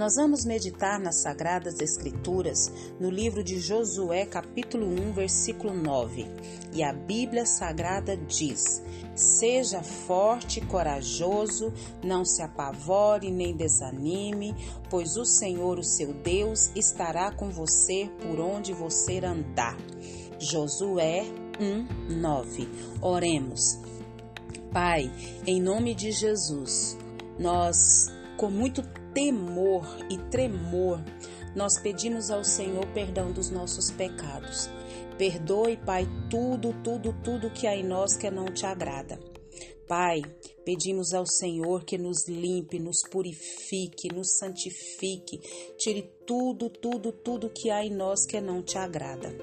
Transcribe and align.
Nós 0.00 0.14
vamos 0.16 0.46
meditar 0.46 0.98
nas 0.98 1.16
Sagradas 1.16 1.78
Escrituras 1.78 2.72
no 2.98 3.10
livro 3.10 3.44
de 3.44 3.60
Josué, 3.60 4.24
capítulo 4.24 4.86
1, 4.86 5.12
versículo 5.12 5.74
9. 5.74 6.26
E 6.72 6.82
a 6.82 6.90
Bíblia 6.90 7.44
Sagrada 7.44 8.16
diz: 8.16 8.82
Seja 9.14 9.82
forte 9.82 10.58
e 10.58 10.64
corajoso, 10.64 11.70
não 12.02 12.24
se 12.24 12.40
apavore 12.40 13.30
nem 13.30 13.54
desanime, 13.54 14.56
pois 14.88 15.18
o 15.18 15.26
Senhor, 15.26 15.78
o 15.78 15.84
seu 15.84 16.14
Deus, 16.14 16.70
estará 16.74 17.30
com 17.30 17.50
você 17.50 18.10
por 18.22 18.40
onde 18.40 18.72
você 18.72 19.22
andar. 19.22 19.76
Josué 20.38 21.26
1, 21.60 22.18
9. 22.18 22.68
Oremos. 23.02 23.78
Pai, 24.72 25.12
em 25.46 25.60
nome 25.60 25.94
de 25.94 26.10
Jesus, 26.10 26.96
nós, 27.38 28.06
com 28.38 28.50
muito 28.50 28.82
temor 29.20 29.84
e 30.08 30.16
tremor, 30.30 30.98
nós 31.54 31.78
pedimos 31.78 32.30
ao 32.30 32.42
Senhor 32.42 32.86
perdão 32.94 33.30
dos 33.30 33.50
nossos 33.50 33.90
pecados. 33.90 34.70
Perdoe, 35.18 35.76
Pai, 35.76 36.08
tudo, 36.30 36.74
tudo, 36.82 37.14
tudo 37.22 37.50
que 37.50 37.66
há 37.66 37.76
em 37.76 37.84
nós 37.84 38.16
que 38.16 38.30
não 38.30 38.46
te 38.46 38.64
agrada. 38.64 39.20
Pai, 39.86 40.22
pedimos 40.64 41.12
ao 41.12 41.26
Senhor 41.26 41.84
que 41.84 41.98
nos 41.98 42.26
limpe, 42.26 42.78
nos 42.78 43.02
purifique, 43.10 44.08
nos 44.10 44.38
santifique, 44.38 45.38
tire 45.76 46.10
tudo, 46.26 46.70
tudo, 46.70 47.12
tudo 47.12 47.50
que 47.50 47.70
há 47.70 47.84
em 47.84 47.90
nós 47.90 48.24
que 48.24 48.40
não 48.40 48.62
te 48.62 48.78
agrada. 48.78 49.36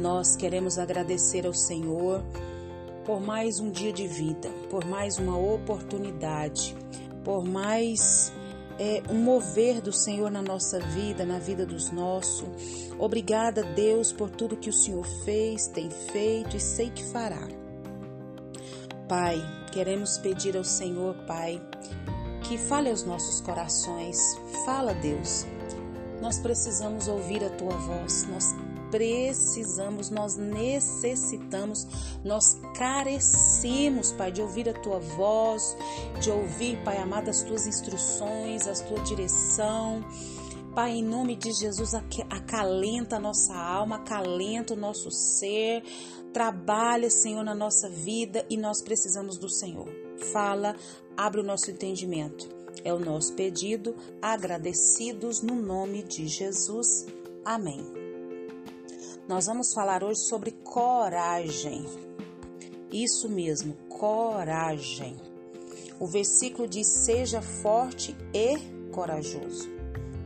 Nós 0.00 0.36
queremos 0.36 0.78
agradecer 0.78 1.46
ao 1.46 1.52
Senhor 1.52 2.24
por 3.04 3.20
mais 3.20 3.60
um 3.60 3.70
dia 3.70 3.92
de 3.92 4.08
vida, 4.08 4.48
por 4.70 4.86
mais 4.86 5.18
uma 5.18 5.36
oportunidade, 5.36 6.74
por 7.22 7.44
mais 7.44 8.32
é, 8.78 9.02
um 9.10 9.14
mover 9.14 9.80
do 9.80 9.92
Senhor 9.92 10.30
na 10.30 10.42
nossa 10.42 10.80
vida, 10.80 11.24
na 11.24 11.38
vida 11.38 11.64
dos 11.64 11.90
nossos. 11.90 12.90
Obrigada, 12.98 13.62
Deus, 13.62 14.12
por 14.12 14.30
tudo 14.30 14.56
que 14.56 14.70
o 14.70 14.72
Senhor 14.72 15.04
fez, 15.24 15.68
tem 15.68 15.90
feito 15.90 16.56
e 16.56 16.60
sei 16.60 16.90
que 16.90 17.04
fará. 17.04 17.48
Pai, 19.08 19.38
queremos 19.72 20.18
pedir 20.18 20.56
ao 20.56 20.64
Senhor, 20.64 21.14
Pai, 21.26 21.60
que 22.48 22.56
fale 22.56 22.90
aos 22.90 23.04
nossos 23.04 23.40
corações. 23.40 24.18
Fala, 24.64 24.94
Deus. 24.94 25.46
Nós 26.20 26.38
precisamos 26.38 27.06
ouvir 27.06 27.44
a 27.44 27.50
tua 27.50 27.76
voz. 27.76 28.26
Nós 28.28 28.54
precisamos, 28.94 30.08
nós 30.08 30.36
necessitamos, 30.36 31.84
nós 32.24 32.60
carecemos, 32.78 34.12
Pai, 34.12 34.30
de 34.30 34.40
ouvir 34.40 34.68
a 34.68 34.72
tua 34.72 35.00
voz, 35.00 35.76
de 36.20 36.30
ouvir, 36.30 36.80
Pai 36.84 36.98
amado, 36.98 37.28
as 37.28 37.42
tuas 37.42 37.66
instruções, 37.66 38.68
a 38.68 38.84
tua 38.84 39.00
direção. 39.00 40.04
Pai, 40.76 40.92
em 40.92 41.02
nome 41.02 41.34
de 41.34 41.50
Jesus, 41.50 41.92
acalenta 41.92 43.16
a 43.16 43.20
nossa 43.20 43.52
alma, 43.52 43.96
acalenta 43.96 44.74
o 44.74 44.76
nosso 44.76 45.10
ser, 45.10 45.82
trabalha, 46.32 47.10
Senhor, 47.10 47.42
na 47.42 47.54
nossa 47.54 47.88
vida 47.88 48.46
e 48.48 48.56
nós 48.56 48.80
precisamos 48.80 49.38
do 49.38 49.48
Senhor. 49.48 49.88
Fala, 50.32 50.76
abre 51.16 51.40
o 51.40 51.44
nosso 51.44 51.68
entendimento. 51.68 52.48
É 52.84 52.94
o 52.94 53.00
nosso 53.00 53.32
pedido, 53.32 53.96
agradecidos 54.22 55.42
no 55.42 55.54
nome 55.54 56.04
de 56.04 56.28
Jesus. 56.28 57.06
Amém. 57.44 58.03
Nós 59.26 59.46
vamos 59.46 59.72
falar 59.72 60.04
hoje 60.04 60.20
sobre 60.20 60.50
coragem. 60.50 61.86
Isso 62.92 63.26
mesmo, 63.26 63.72
coragem. 63.88 65.16
O 65.98 66.06
versículo 66.06 66.68
diz: 66.68 66.86
Seja 66.86 67.40
forte 67.40 68.14
e 68.34 68.58
corajoso. 68.92 69.66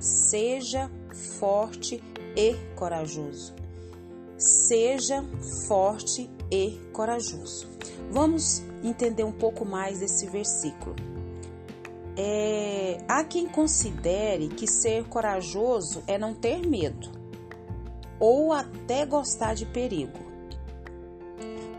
Seja 0.01 0.91
forte 1.39 2.03
e 2.37 2.57
corajoso. 2.75 3.55
Seja 4.37 5.25
forte 5.69 6.29
e 6.51 6.81
corajoso. 6.93 7.69
Vamos 8.11 8.65
entender 8.83 9.23
um 9.23 9.33
pouco 9.33 9.65
mais 9.65 10.01
desse 10.01 10.27
versículo. 10.27 10.97
É, 12.17 12.99
há 13.07 13.23
quem 13.23 13.47
considere 13.47 14.49
que 14.49 14.67
ser 14.67 15.05
corajoso 15.05 16.03
é 16.09 16.19
não 16.19 16.35
ter 16.35 16.67
medo 16.67 17.18
ou 18.21 18.53
até 18.53 19.07
gostar 19.07 19.55
de 19.55 19.67
perigo. 19.67 20.19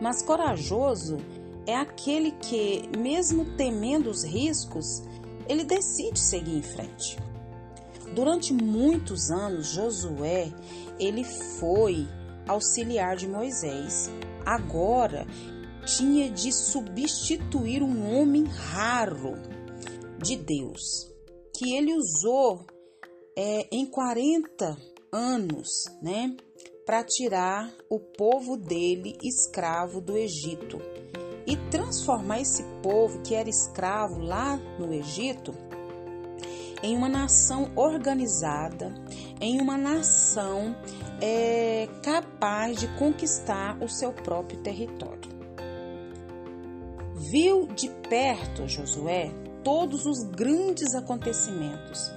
Mas 0.01 0.21
corajoso 0.21 1.17
é 1.65 1.75
aquele 1.75 2.31
que, 2.31 2.89
mesmo 2.97 3.45
temendo 3.57 4.09
os 4.09 4.23
riscos, 4.23 5.03
ele 5.47 5.63
decide 5.63 6.19
seguir 6.19 6.57
em 6.57 6.61
frente. 6.61 7.17
Durante 8.13 8.53
muitos 8.53 9.29
anos, 9.29 9.67
Josué, 9.67 10.51
ele 10.99 11.23
foi 11.23 12.07
auxiliar 12.47 13.15
de 13.15 13.27
Moisés. 13.27 14.09
Agora 14.45 15.27
tinha 15.85 16.29
de 16.29 16.51
substituir 16.51 17.83
um 17.83 18.15
homem 18.15 18.43
raro 18.45 19.33
de 20.17 20.35
Deus, 20.35 21.07
que 21.55 21.75
ele 21.75 21.93
usou 21.93 22.65
é, 23.37 23.67
em 23.71 23.85
40 23.85 24.77
anos, 25.11 25.85
né, 26.01 26.35
para 26.85 27.03
tirar 27.03 27.71
o 27.89 27.99
povo 27.99 28.57
dele 28.57 29.17
escravo 29.23 30.01
do 30.01 30.17
Egito 30.17 30.81
e 31.45 31.55
transformar 31.69 32.41
esse 32.41 32.63
povo 32.81 33.21
que 33.21 33.35
era 33.35 33.49
escravo 33.49 34.19
lá 34.19 34.57
no 34.77 34.93
Egito 34.93 35.53
em 36.81 36.95
uma 36.95 37.09
nação 37.09 37.71
organizada, 37.75 38.93
em 39.41 39.59
uma 39.59 39.77
nação 39.77 40.75
é, 41.21 41.87
capaz 42.01 42.79
de 42.79 42.87
conquistar 42.97 43.77
o 43.83 43.89
seu 43.89 44.13
próprio 44.13 44.59
território. 44.61 45.29
Viu 47.15 47.67
de 47.67 47.89
perto 48.07 48.67
Josué 48.67 49.31
todos 49.63 50.05
os 50.05 50.23
grandes 50.23 50.95
acontecimentos, 50.95 52.11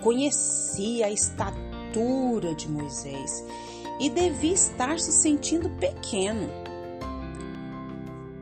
conhecia 0.00 1.06
a 1.06 1.10
estatura 1.10 1.73
altura 1.94 2.54
de 2.54 2.68
Moisés 2.68 3.44
e 4.00 4.10
devia 4.10 4.52
estar 4.52 4.98
se 4.98 5.12
sentindo 5.12 5.70
pequeno. 5.70 6.48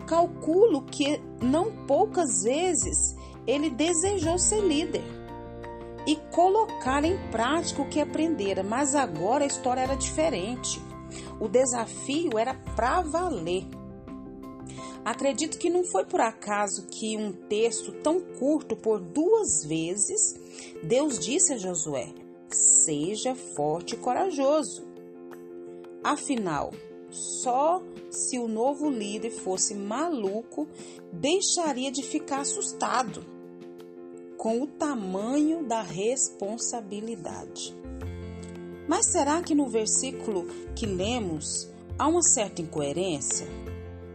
Calculo 0.07 0.83
que 0.83 1.21
não 1.41 1.87
poucas 1.87 2.43
vezes 2.43 3.15
ele 3.47 3.71
desejou 3.71 4.39
ser 4.39 4.61
líder 4.61 5.05
e 6.07 6.17
colocar 6.33 7.05
em 7.05 7.17
prática 7.31 7.83
o 7.83 7.89
que 7.89 8.01
aprendera, 8.01 8.63
mas 8.63 8.95
agora 8.95 9.45
a 9.45 9.47
história 9.47 9.83
era 9.83 9.95
diferente. 9.95 10.81
O 11.41 11.49
desafio 11.49 12.39
era 12.39 12.55
para 12.55 13.03
valer. 13.03 13.67
Acredito 15.05 15.59
que 15.59 15.69
não 15.69 15.85
foi 15.85 16.05
por 16.05 16.21
acaso 16.21 16.87
que 16.87 17.17
um 17.17 17.33
texto 17.33 17.93
tão 17.93 18.21
curto 18.21 18.77
por 18.77 19.01
duas 19.01 19.65
vezes 19.65 20.37
Deus 20.83 21.19
disse 21.19 21.53
a 21.53 21.57
Josué: 21.57 22.13
seja 22.57 23.35
forte 23.35 23.95
e 23.95 23.99
corajoso. 23.99 24.87
Afinal, 26.03 26.73
só 27.11 27.83
se 28.11 28.39
o 28.39 28.49
novo 28.49 28.91
líder 28.91 29.31
fosse 29.31 29.75
maluco, 29.75 30.67
deixaria 31.13 31.91
de 31.91 32.03
ficar 32.03 32.41
assustado 32.41 33.25
com 34.37 34.63
o 34.63 34.67
tamanho 34.67 35.63
da 35.63 35.83
responsabilidade. 35.83 37.77
Mas 38.89 39.07
será 39.07 39.41
que 39.43 39.55
no 39.55 39.69
versículo 39.69 40.47
que 40.75 40.87
lemos 40.87 41.69
há 41.99 42.09
uma 42.09 42.23
certa 42.23 42.61
incoerência? 42.61 43.47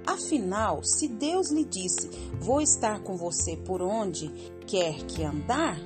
Afinal, 0.06 0.84
se 0.84 1.08
Deus 1.08 1.50
lhe 1.50 1.64
disse: 1.64 2.10
Vou 2.40 2.62
estar 2.62 3.02
com 3.04 3.16
você 3.16 3.56
por 3.56 3.82
onde 3.82 4.30
quer 4.66 5.06
que 5.06 5.24
andar, 5.24 5.78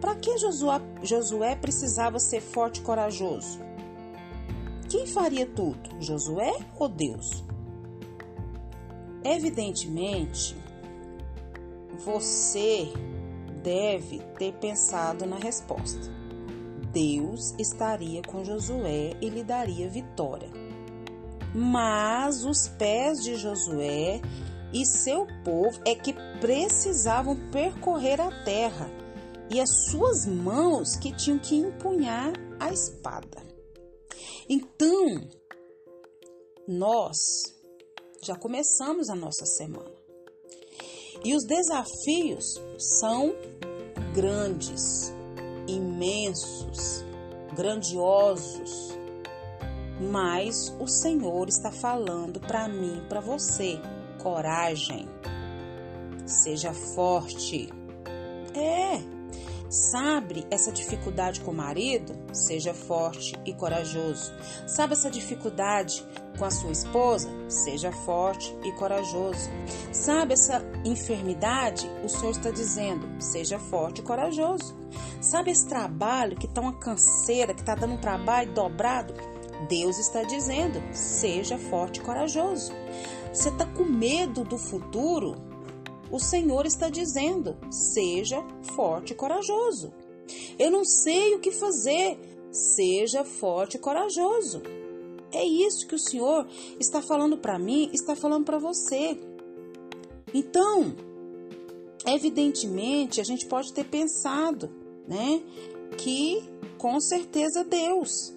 para 0.00 0.14
que 0.14 0.36
Josué, 0.38 0.80
Josué 1.02 1.56
precisava 1.56 2.18
ser 2.18 2.40
forte 2.40 2.80
e 2.80 2.82
corajoso? 2.82 3.60
Quem 4.88 5.06
faria 5.06 5.46
tudo, 5.46 6.00
Josué 6.00 6.52
ou 6.78 6.88
Deus? 6.88 7.44
Evidentemente, 9.24 10.56
você 12.04 12.92
deve 13.62 14.20
ter 14.38 14.52
pensado 14.54 15.26
na 15.26 15.36
resposta. 15.36 16.14
Deus 16.92 17.54
estaria 17.58 18.22
com 18.22 18.44
Josué 18.44 19.16
e 19.20 19.28
lhe 19.28 19.42
daria 19.42 19.88
vitória. 19.88 20.48
Mas 21.52 22.44
os 22.44 22.68
pés 22.68 23.24
de 23.24 23.34
Josué 23.34 24.20
e 24.72 24.86
seu 24.86 25.26
povo 25.44 25.80
é 25.84 25.94
que 25.94 26.14
precisavam 26.40 27.36
percorrer 27.50 28.20
a 28.20 28.30
terra 28.44 28.88
e 29.50 29.60
as 29.60 29.70
suas 29.90 30.26
mãos 30.26 30.96
que 30.96 31.14
tinham 31.14 31.38
que 31.38 31.56
empunhar 31.56 32.32
a 32.58 32.72
espada. 32.72 33.42
Então, 34.48 35.20
nós 36.66 37.16
já 38.22 38.36
começamos 38.36 39.08
a 39.08 39.14
nossa 39.14 39.46
semana. 39.46 39.94
E 41.24 41.34
os 41.34 41.44
desafios 41.44 42.60
são 43.00 43.34
grandes, 44.14 45.12
imensos, 45.66 47.04
grandiosos. 47.54 48.96
Mas 50.10 50.68
o 50.78 50.86
Senhor 50.86 51.48
está 51.48 51.72
falando 51.72 52.40
para 52.40 52.68
mim, 52.68 53.02
para 53.08 53.20
você, 53.20 53.80
coragem. 54.22 55.08
Seja 56.26 56.72
forte. 56.94 57.68
É, 58.54 59.15
Sabe 59.68 60.46
essa 60.50 60.70
dificuldade 60.70 61.40
com 61.40 61.50
o 61.50 61.54
marido? 61.54 62.14
Seja 62.32 62.72
forte 62.72 63.34
e 63.44 63.52
corajoso. 63.52 64.32
Sabe 64.66 64.92
essa 64.92 65.10
dificuldade 65.10 66.04
com 66.38 66.44
a 66.44 66.50
sua 66.50 66.70
esposa? 66.70 67.28
Seja 67.48 67.90
forte 67.90 68.56
e 68.64 68.70
corajoso. 68.72 69.50
Sabe 69.92 70.34
essa 70.34 70.62
enfermidade? 70.84 71.90
O 72.04 72.08
Senhor 72.08 72.30
está 72.30 72.50
dizendo: 72.50 73.08
seja 73.20 73.58
forte 73.58 74.00
e 74.00 74.04
corajoso. 74.04 74.76
Sabe 75.20 75.50
esse 75.50 75.66
trabalho 75.66 76.36
que 76.36 76.46
está 76.46 76.60
uma 76.60 76.78
canseira, 76.78 77.52
que 77.52 77.60
está 77.60 77.74
dando 77.74 77.94
um 77.94 78.00
trabalho 78.00 78.52
dobrado? 78.52 79.14
Deus 79.68 79.98
está 79.98 80.22
dizendo: 80.22 80.80
seja 80.92 81.58
forte 81.58 81.98
e 81.98 82.02
corajoso. 82.02 82.72
Você 83.32 83.48
está 83.48 83.66
com 83.66 83.84
medo 83.84 84.44
do 84.44 84.56
futuro? 84.56 85.45
O 86.10 86.18
Senhor 86.18 86.66
está 86.66 86.88
dizendo: 86.88 87.56
seja 87.70 88.42
forte 88.74 89.12
e 89.12 89.16
corajoso. 89.16 89.92
Eu 90.58 90.70
não 90.70 90.84
sei 90.84 91.34
o 91.34 91.40
que 91.40 91.52
fazer, 91.52 92.18
seja 92.50 93.24
forte 93.24 93.76
e 93.76 93.80
corajoso. 93.80 94.62
É 95.32 95.44
isso 95.44 95.86
que 95.86 95.94
o 95.94 95.98
Senhor 95.98 96.46
está 96.80 97.02
falando 97.02 97.36
para 97.36 97.58
mim, 97.58 97.90
está 97.92 98.16
falando 98.16 98.44
para 98.44 98.58
você. 98.58 99.18
Então, 100.32 100.94
evidentemente, 102.06 103.20
a 103.20 103.24
gente 103.24 103.46
pode 103.46 103.72
ter 103.72 103.84
pensado, 103.84 104.70
né, 105.06 105.42
que 105.98 106.42
com 106.78 107.00
certeza 107.00 107.64
Deus. 107.64 108.34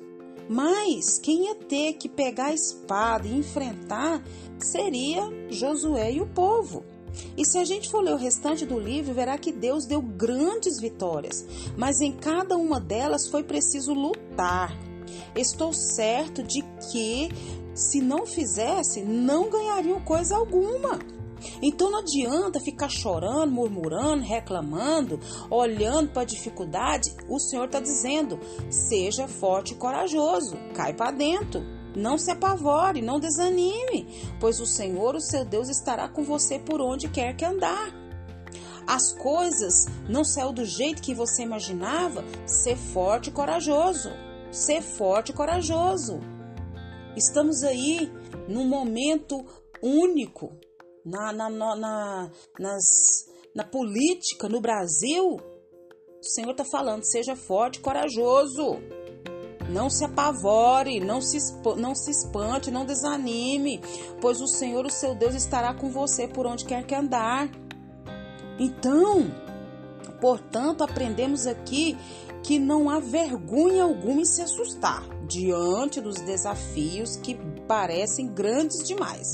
Mas 0.50 1.20
quem 1.20 1.46
ia 1.46 1.56
ter 1.56 1.94
que 1.94 2.10
pegar 2.10 2.48
a 2.48 2.54
espada 2.54 3.28
e 3.28 3.38
enfrentar 3.38 4.24
seria 4.58 5.22
Josué 5.50 6.14
e 6.14 6.22
o 6.22 6.28
povo. 6.28 6.84
E 7.38 7.46
se 7.46 7.58
a 7.58 7.66
gente 7.66 7.90
for 7.90 8.02
ler 8.02 8.14
o 8.14 8.18
restante 8.18 8.66
do 8.66 8.80
livro, 8.80 9.14
verá 9.14 9.38
que 9.38 9.52
Deus 9.52 9.86
deu 9.86 10.02
grandes 10.02 10.80
vitórias, 10.80 11.46
mas 11.78 12.02
em 12.02 12.12
cada 12.12 12.58
uma 12.58 12.80
delas 12.80 13.28
foi 13.28 13.44
preciso 13.44 13.94
lutar. 13.94 14.78
Estou 15.36 15.74
certo 15.74 16.44
de 16.44 16.62
que, 16.92 17.30
se 17.74 18.02
não 18.02 18.26
fizesse, 18.26 19.02
não 19.02 19.50
ganhariam 19.50 20.02
coisa 20.02 20.36
alguma. 20.36 21.00
Então 21.62 21.90
não 21.90 22.00
adianta 22.00 22.60
ficar 22.60 22.90
chorando, 22.90 23.52
murmurando, 23.52 24.24
reclamando, 24.24 25.20
olhando 25.50 26.10
para 26.12 26.24
a 26.24 26.26
dificuldade. 26.26 27.14
O 27.28 27.40
Senhor 27.40 27.66
está 27.66 27.80
dizendo: 27.80 28.40
seja 28.70 29.28
forte 29.28 29.74
e 29.74 29.78
corajoso, 29.78 30.58
cai 30.74 30.94
para 30.94 31.12
dentro. 31.12 31.79
Não 31.96 32.18
se 32.18 32.32
apavore, 32.32 33.02
não 33.02 33.20
desanime, 33.20 34.08
pois 34.40 34.60
o 34.60 34.66
Senhor, 34.66 35.16
o 35.16 35.22
seu 35.22 35.44
Deus, 35.44 35.70
estará 35.70 36.08
com 36.08 36.24
você 36.24 36.60
por 36.60 36.82
onde 36.82 37.10
quer 37.10 37.36
que 37.36 37.46
andar. 37.46 37.94
As 38.88 39.14
coisas 39.14 39.86
não 40.10 40.24
saiu 40.24 40.52
do 40.52 40.66
jeito 40.66 41.02
que 41.02 41.14
você 41.14 41.44
imaginava, 41.44 42.24
ser 42.46 42.76
forte 42.76 43.30
e 43.30 43.34
corajoso. 43.34 44.10
Ser 44.52 44.82
forte 44.82 45.30
e 45.30 45.36
corajoso. 45.36 46.20
Estamos 47.16 47.64
aí 47.64 48.12
num 48.48 48.66
momento 48.68 49.46
único 49.82 50.52
na, 51.06 51.32
na, 51.32 51.50
na, 51.50 52.32
nas, 52.58 52.84
na 53.54 53.64
política 53.64 54.50
no 54.50 54.60
Brasil. 54.60 55.38
O 56.20 56.24
Senhor 56.24 56.52
está 56.52 56.66
falando, 56.66 57.04
seja 57.04 57.36
forte 57.36 57.78
e 57.78 57.82
corajoso. 57.82 58.80
Não 59.70 59.90
se 59.90 60.04
apavore, 60.04 61.00
não 61.00 61.22
se, 61.22 61.38
não 61.78 61.94
se 61.94 62.12
espante, 62.12 62.72
não 62.72 62.86
desanime, 62.86 63.80
pois 64.20 64.42
o 64.42 64.48
Senhor, 64.48 64.86
o 64.86 64.90
seu 64.90 65.14
Deus, 65.14 65.36
estará 65.36 65.74
com 65.74 65.90
você 65.90 66.28
por 66.28 66.46
onde 66.46 66.66
quer 66.66 66.84
que 66.86 66.96
andar. 66.96 67.48
Então, 68.60 69.32
portanto, 70.20 70.84
aprendemos 70.84 71.46
aqui 71.46 71.98
que 72.44 72.60
não 72.60 72.90
há 72.90 73.00
vergonha 73.00 73.84
alguma 73.84 74.22
em 74.22 74.26
se 74.26 74.42
assustar 74.42 75.04
diante 75.28 76.02
dos 76.02 76.16
desafios 76.22 77.16
que 77.18 77.36
parecem 77.68 78.28
grandes 78.28 78.88
demais 78.88 79.32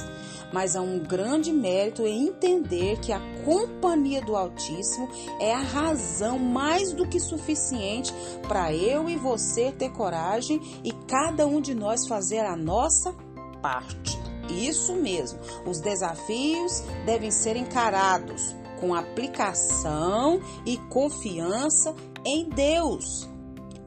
mas 0.56 0.74
há 0.76 0.82
um 0.82 1.00
grande 1.00 1.52
mérito 1.52 2.06
em 2.06 2.28
entender 2.28 2.98
que 3.02 3.12
a 3.12 3.20
companhia 3.44 4.22
do 4.22 4.38
Altíssimo 4.38 5.10
é 5.38 5.54
a 5.54 5.60
razão 5.60 6.40
mais 6.40 6.94
do 6.94 7.06
que 7.06 7.20
suficiente 7.20 8.14
para 8.48 8.74
eu 8.74 9.10
e 9.10 9.18
você 9.18 9.72
ter 9.74 9.92
coragem 9.92 10.62
e 10.82 10.94
cada 11.08 11.46
um 11.46 11.60
de 11.60 11.76
nós 11.76 12.08
fazer 12.08 12.40
a 12.40 12.56
nossa 12.56 13.14
parte. 13.62 14.18
Isso 14.50 14.94
mesmo, 14.96 15.40
os 15.66 15.82
desafios 15.82 16.82
devem 17.06 17.32
ser 17.32 17.58
encarados 17.58 18.56
com 18.80 18.94
aplicação 18.94 20.40
e 20.66 20.78
confiança 20.78 21.94
em 22.26 22.50
Deus. 22.50 23.30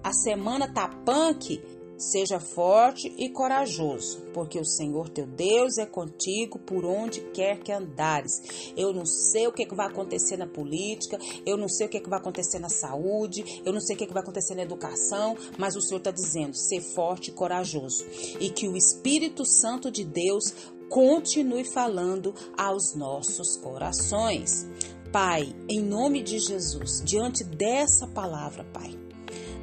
A 0.02 0.12
semana 0.12 0.72
tá 0.72 0.88
punk 0.88 1.60
Seja 1.98 2.38
forte 2.38 3.12
e 3.18 3.28
corajoso, 3.28 4.20
porque 4.32 4.56
o 4.56 4.64
Senhor 4.64 5.08
teu 5.08 5.26
Deus 5.26 5.78
é 5.78 5.84
contigo 5.84 6.56
por 6.56 6.84
onde 6.84 7.20
quer 7.32 7.58
que 7.58 7.72
andares. 7.72 8.72
Eu 8.76 8.92
não 8.92 9.04
sei 9.04 9.48
o 9.48 9.52
que, 9.52 9.66
vai 9.74 9.88
acontecer 9.88 10.36
na 10.36 10.46
política, 10.46 11.18
eu 11.44 11.56
não 11.56 11.68
sei 11.68 11.88
o 11.88 11.90
que, 11.90 12.00
vai 12.08 12.20
acontecer 12.20 12.60
na 12.60 12.68
saúde, 12.68 13.60
eu 13.64 13.72
não 13.72 13.80
sei 13.80 13.96
o 13.96 13.98
que, 13.98 14.06
vai 14.06 14.22
acontecer 14.22 14.54
na 14.54 14.62
educação, 14.62 15.36
mas 15.58 15.74
o 15.74 15.80
Senhor 15.80 15.98
está 15.98 16.12
dizendo: 16.12 16.54
ser 16.54 16.80
forte 16.94 17.32
e 17.32 17.34
corajoso. 17.34 18.06
E 18.38 18.48
que 18.48 18.68
o 18.68 18.76
Espírito 18.76 19.44
Santo 19.44 19.90
de 19.90 20.04
Deus 20.04 20.54
continue 20.88 21.64
falando 21.64 22.32
aos 22.56 22.94
nossos 22.94 23.56
corações. 23.56 24.68
Pai, 25.12 25.54
em 25.68 25.80
nome 25.80 26.22
de 26.22 26.38
Jesus, 26.38 27.02
diante 27.02 27.42
dessa 27.42 28.06
palavra, 28.06 28.64
Pai, 28.64 28.90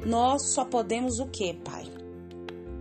nós 0.04 0.42
só 0.42 0.64
podemos 0.64 1.20
o 1.20 1.26
que, 1.26 1.54
Pai? 1.54 1.96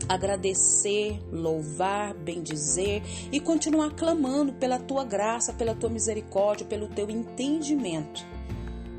agradecer, 0.08 1.20
louvar, 1.32 2.14
bendizer 2.14 3.02
e 3.32 3.40
continuar 3.40 3.96
clamando 3.96 4.54
pela 4.54 4.80
tua 4.80 5.04
graça, 5.04 5.54
pela 5.54 5.74
tua 5.74 5.90
misericórdia, 5.90 6.66
pelo 6.66 6.88
teu 6.88 7.10
entendimento. 7.10 8.24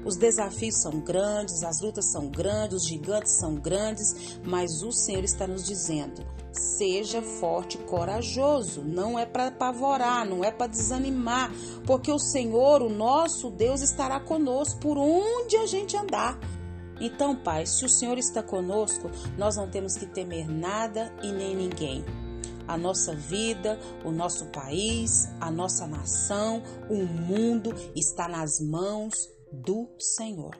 Os 0.07 0.17
desafios 0.17 0.77
são 0.77 1.01
grandes, 1.01 1.65
as 1.65 1.81
lutas 1.81 2.13
são 2.13 2.29
grandes, 2.29 2.77
os 2.77 2.87
gigantes 2.87 3.33
são 3.41 3.57
grandes, 3.57 4.39
mas 4.45 4.81
o 4.81 4.93
Senhor 4.93 5.25
está 5.25 5.49
nos 5.49 5.65
dizendo: 5.65 6.25
seja 6.53 7.21
forte 7.21 7.77
corajoso. 7.79 8.85
Não 8.85 9.19
é 9.19 9.27
para 9.27 9.49
apavorar, 9.49 10.25
não 10.25 10.45
é 10.45 10.53
para 10.53 10.69
desanimar, 10.69 11.51
porque 11.85 12.13
o 12.13 12.21
Senhor, 12.21 12.83
o 12.83 12.89
nosso 12.89 13.51
Deus, 13.51 13.83
estará 13.83 14.21
conosco 14.21 14.79
por 14.79 14.97
onde 14.97 15.57
a 15.57 15.67
gente 15.67 15.97
andar. 15.97 16.39
Então, 17.01 17.35
Pai, 17.35 17.67
se 17.67 17.85
o 17.85 17.89
Senhor 17.89 18.17
está 18.17 18.45
conosco, 18.45 19.11
nós 19.37 19.57
não 19.57 19.69
temos 19.69 19.97
que 19.97 20.07
temer 20.07 20.49
nada 20.49 21.13
e 21.21 21.33
nem 21.33 21.57
ninguém. 21.57 22.05
A 22.69 22.79
nossa 22.79 23.13
vida, 23.13 23.79
o 24.05 24.13
nosso 24.13 24.47
país, 24.47 25.29
a 25.41 25.51
nossa 25.51 25.85
nação, 25.85 26.63
o 26.89 27.05
mundo 27.05 27.75
está 27.95 28.29
nas 28.29 28.61
mãos 28.61 29.36
do 29.53 29.89
Senhor. 29.99 30.57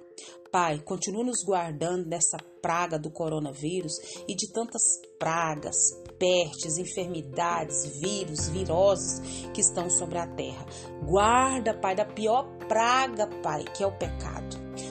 Pai, 0.51 0.81
continua 0.81 1.25
nos 1.25 1.45
guardando 1.45 2.09
dessa 2.09 2.39
praga 2.63 2.99
do 2.99 3.11
coronavírus 3.11 3.93
e 4.27 4.35
de 4.35 4.51
tantas 4.53 4.83
pragas, 5.19 5.77
pestes, 6.19 6.79
enfermidades, 6.79 8.01
vírus, 8.01 8.49
viroses 8.49 9.21
que 9.53 9.61
estão 9.61 9.91
sobre 9.91 10.19
a 10.19 10.27
terra. 10.27 10.65
Guarda, 11.05 11.79
Pai, 11.79 11.95
da 11.95 12.07
pior 12.07 12.45
praga, 12.67 13.27
Pai, 13.43 13.65
que 13.65 13.83
é 13.83 13.87
o 13.87 13.99
pecado. 13.99 14.66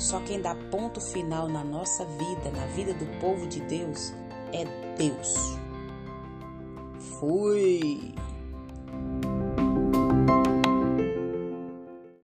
Só 0.00 0.18
quem 0.20 0.40
dá 0.40 0.54
ponto 0.54 0.98
final 0.98 1.46
na 1.46 1.62
nossa 1.62 2.06
vida, 2.06 2.50
na 2.50 2.64
vida 2.68 2.94
do 2.94 3.04
povo 3.20 3.46
de 3.46 3.60
Deus, 3.60 4.14
é 4.50 4.64
Deus. 4.96 5.58
Fui! 7.18 8.14